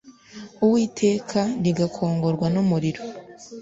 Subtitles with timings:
[0.65, 3.01] Uwiteka rigakongorwa n umuriro